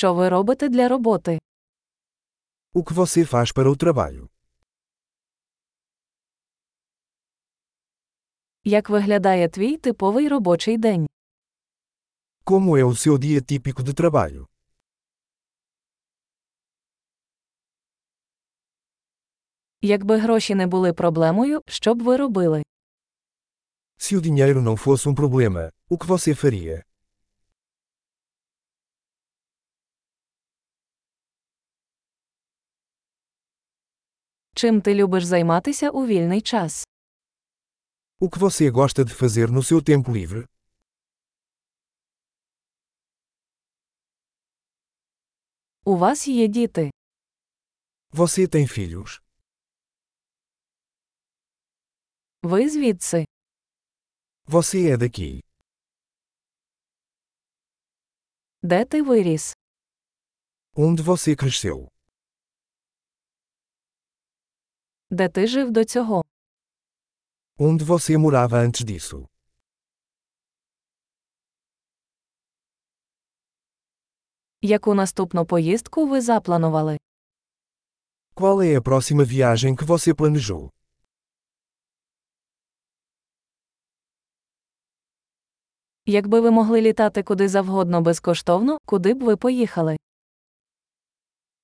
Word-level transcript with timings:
Що 0.00 0.13
ви 0.13 0.29
робите 0.29 0.69
для 0.69 0.87
роботи? 0.87 1.39
O 2.73 2.83
que 2.83 2.93
você 2.93 3.25
faz 3.25 3.51
para 3.51 3.69
o 3.69 3.75
trabalho? 3.75 4.29
Як 8.63 8.89
виглядає 8.89 9.49
твій 9.49 9.77
типовий 9.77 10.27
робочий 10.27 10.77
день? 10.77 11.07
Como 12.43 12.77
é 12.77 12.83
o 12.83 12.95
seu 12.95 13.17
dia 13.17 13.41
típico 13.41 13.83
de 13.83 13.93
trabalho? 13.93 14.47
Якби 19.81 20.17
гроші 20.17 20.55
не 20.55 20.67
були 20.67 20.93
проблемою, 20.93 21.61
що 21.67 21.95
б 21.95 22.01
ви 22.03 22.17
робили? 22.17 22.63
Se 23.97 24.17
o 24.17 24.21
dinheiro 24.21 24.61
não 24.61 24.75
fosse 24.77 25.09
um 25.09 25.15
problema, 25.15 25.71
o 25.89 25.97
que 25.97 26.07
você 26.07 26.33
faria? 26.33 26.83
Чим 34.60 34.80
ти 34.80 34.94
любиш 34.94 35.24
займатися 35.24 35.90
у 35.90 36.06
вільний 36.06 36.40
час? 36.40 36.86
O 38.20 38.28
que 38.30 38.38
você 38.38 38.70
gosta 38.70 39.04
de 39.04 39.12
fazer 39.14 39.50
no 39.50 39.62
seu 39.62 39.82
tempo 39.82 40.12
livre? 40.12 40.46
У 45.84 45.96
вас 45.96 46.28
є 46.28 46.48
діти. 46.48 46.90
Você 48.12 48.46
tem 48.48 48.66
filhos? 48.66 49.20
Ви 52.42 52.68
звідси. 52.70 53.24
Você 54.46 54.78
é 54.92 54.96
daqui? 54.96 55.40
Де 58.62 58.84
ти 58.84 59.02
виріс? 59.02 59.56
Onde 60.74 61.02
você 61.02 61.36
cresceu? 61.36 61.88
Де 65.11 65.29
ти 65.29 65.47
жив 65.47 65.71
до 65.71 65.85
цього? 65.85 66.21
Onde 67.57 67.83
você 67.83 68.17
morava 68.17 68.57
antes 68.67 68.83
disso? 68.83 69.27
Яку 74.61 74.93
наступну 74.93 75.45
поїздку 75.45 76.07
ви 76.07 76.21
запланували? 76.21 76.97
Qual 78.35 78.61
é 78.61 78.75
a 78.75 78.81
próxima 78.81 79.23
viagem 79.25 79.75
que 79.75 79.85
você 79.85 80.13
planejou? 80.13 80.71
Якби 86.05 86.39
ви 86.39 86.51
могли 86.51 86.81
літати 86.81 87.23
куди 87.23 87.47
завгодно 87.47 88.01
безкоштовно, 88.01 88.77
куди 88.85 89.13
б 89.13 89.23
ви 89.23 89.35
поїхали? 89.35 89.97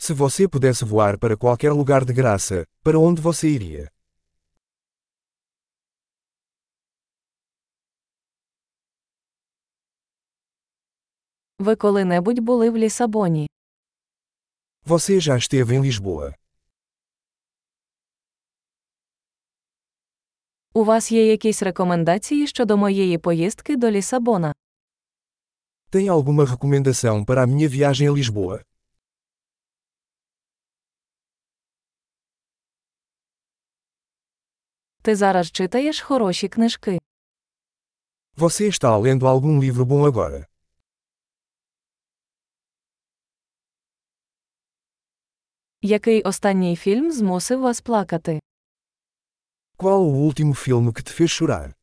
Se 0.00 0.12
você 0.14 0.48
pudesse 0.48 0.84
voar 0.84 1.18
para 1.18 1.36
qualquer 1.36 1.72
lugar 1.72 2.04
de 2.04 2.12
graça, 2.12 2.64
para 2.84 2.98
onde 2.98 3.20
você 3.20 3.48
iria? 3.48 3.88
Ви 11.58 11.76
коли-небудь 11.76 12.38
були 12.40 12.70
в 12.70 12.76
Лісабоні? 12.76 13.46
Você 14.86 15.20
já 15.20 15.36
esteve 15.36 15.74
em 15.74 15.82
Lisboa? 15.82 16.34
У 20.74 20.84
вас 20.84 21.12
є 21.12 21.26
якісь 21.26 21.62
рекомендації 21.62 22.46
щодо 22.46 22.76
моєї 22.76 23.18
поїздки 23.18 23.76
до 23.76 23.90
Лісабона? 23.90 24.54
Tem 25.90 26.08
alguma 26.08 26.44
recomendação 26.44 27.24
para 27.24 27.42
a 27.42 27.46
minha 27.46 27.68
viagem 27.68 28.08
a 28.08 28.12
Lisboa? 28.12 28.62
Ти 35.03 35.15
зараз 35.15 35.51
читаєш 35.51 36.01
хороші 36.01 36.47
книжки. 36.47 36.99
Você 38.37 38.67
está 38.69 38.97
lendo 38.97 39.27
algum 39.27 39.59
livro 39.59 39.85
bom 39.85 40.03
agora? 40.11 40.45
Який 45.81 46.21
останній 46.21 46.75
фільм 46.75 47.11
змусив 47.11 47.59
вас 47.61 47.81
плакати? 47.81 48.39
Qual 49.77 50.01
o 50.01 50.15
último 50.29 50.53
filme 50.53 50.91
que 50.93 51.03
te 51.03 51.11
fez 51.21 51.41
chorar? 51.41 51.73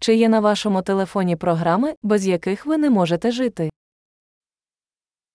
Чи 0.00 0.14
є 0.14 0.28
на 0.28 0.40
вашому 0.40 0.82
телефоні 0.82 1.36
програми, 1.36 1.94
без 2.02 2.26
яких 2.26 2.66
ви 2.66 2.78
не 2.78 2.90
можете 2.90 3.30
жити? 3.30 3.70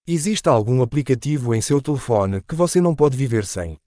Existe 0.07 0.49
algum 0.49 0.83
aplicativo 0.83 1.55
em 1.55 1.61
seu 1.61 1.81
telefone 1.81 2.43
que 2.43 2.57
você 2.57 2.81
não 2.81 2.93
pode 2.95 3.17
viver 3.17 3.47
sem? 3.47 3.79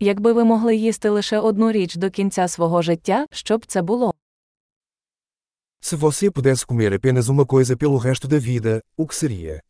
Якби 0.00 0.32
ви 0.32 0.44
могли 0.44 0.76
їсти 0.76 1.08
лише 1.08 1.38
одну 1.38 1.72
річ 1.72 1.96
до 1.96 2.10
кінця 2.10 2.48
свого 2.48 2.82
життя, 2.82 3.26
що 3.30 3.58
б 3.58 3.66
це 3.66 3.82
було? 3.82 4.14
Se 5.82 5.96
você 5.96 6.30
pudesse 6.30 6.66
comer 6.66 6.94
apenas 6.94 7.28
uma 7.28 7.44
coisa 7.44 7.76
pelo 7.76 7.98
resto 7.98 8.28
da 8.28 8.38
vida, 8.38 8.80
o 8.96 9.06
que 9.06 9.14
seria? 9.14 9.60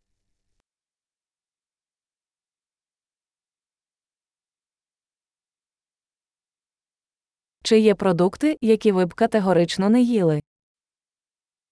Чи 7.70 7.80
є 7.80 7.96
продукти, 7.96 8.58
які 8.62 8.92
ви 8.92 9.06
б 9.06 9.14
категорично 9.14 9.90
не 9.90 10.02
їли? 10.02 10.42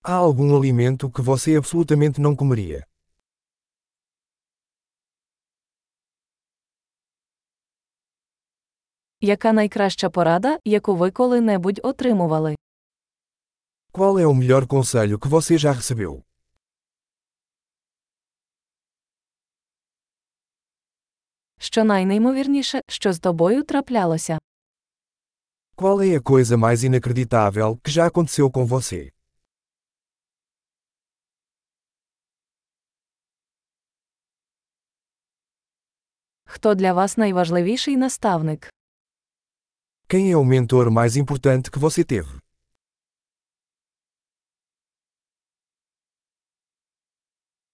Há 0.03 0.21
algum 0.21 0.55
alimento 0.55 1.11
que 1.11 1.21
você 1.21 1.55
absolutamente 1.55 2.21
não 2.21 2.35
comeria? 2.35 2.85
Яка 9.21 9.53
найкраща 9.53 10.09
порада, 10.09 10.59
яку 10.65 10.95
ви 10.95 11.11
коли-небудь 11.11 11.79
отримували? 11.83 12.55
Qual 13.91 14.19
é 14.19 14.27
o 14.27 14.33
melhor 14.33 14.67
conselho 14.67 15.19
que 15.19 15.29
você 15.29 15.57
já 15.57 15.73
recebeu? 15.73 16.23
Що 21.59 21.83
найнеймовірніше, 21.83 22.81
що 22.87 23.13
з 23.13 23.19
тобою 23.19 23.63
траплялося? 23.63 24.39
Qual 25.76 26.00
é 26.00 26.14
a 26.14 26.20
coisa 26.22 26.56
mais 26.56 26.84
inacreditável 26.84 27.76
que 27.82 27.90
já 27.90 28.06
aconteceu 28.06 28.48
com 28.50 28.64
você? 28.64 29.10
Хто 36.44 36.74
для 36.74 36.92
вас 36.92 37.16
найважливіший 37.16 37.96
наставник? 37.96 38.68
Quem 40.08 40.30
é 40.30 40.36
o 40.36 40.44
mentor 40.44 40.90
mais 40.90 41.16
importante 41.16 41.70
que 41.70 41.78
você 41.78 42.04
teve? 42.04 42.38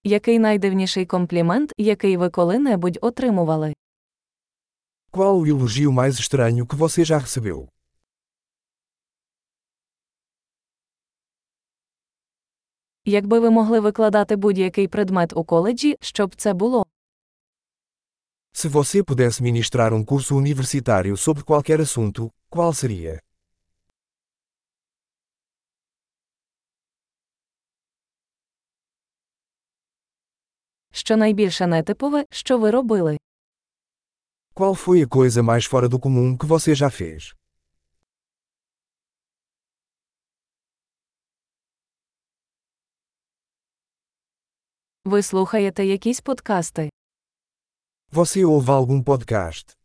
Який 0.03 0.39
найдивніший 0.39 1.05
комплімент, 1.05 1.73
який 1.77 2.17
ви 2.17 2.29
коли-небудь 2.29 2.97
отримували? 3.01 3.73
Qual 5.11 5.39
o 5.39 5.47
elogio 5.47 5.91
mais 5.91 6.19
estranho 6.19 6.65
que 6.65 6.75
você 6.75 7.05
já 7.05 7.17
recebeu? 7.17 7.67
Якби 13.05 13.39
ви 13.39 13.49
могли 13.49 13.79
викладати 13.79 14.35
будь-який 14.35 14.87
предмет 14.87 15.33
у 15.35 15.43
коледжі, 15.43 15.95
що 16.01 16.27
б 16.27 16.35
це 16.35 16.53
було? 16.53 16.85
Se 18.53 18.69
você 18.69 19.03
pudesse 19.03 19.43
ministrar 19.43 19.93
um 19.93 20.03
curso 20.05 20.35
universitário 20.35 21.15
sobre 21.17 21.43
qualquer 21.43 21.79
assunto, 21.81 22.31
qual 22.49 22.73
seria? 22.73 23.19
Що 30.91 31.17
найбільше 31.17 31.67
нетипове, 31.67 32.25
що 32.31 32.57
ви 32.57 32.71
робили? 32.71 33.17
Qual 34.55 34.75
foi 34.85 35.05
a 35.05 35.07
coisa 35.07 35.41
mais 35.43 35.65
fora 35.71 35.87
do 35.87 35.99
comum 35.99 36.37
que 36.37 36.47
você 36.47 36.75
já 36.75 36.89
fez? 36.89 37.33
Ви 45.05 45.21
слухаєте 45.23 45.85
якісь 45.85 46.21
подкасти? 46.21 46.89
Você 48.13 48.45
ouve 48.45 48.65
algum 48.65 49.03
podcast? 49.03 49.75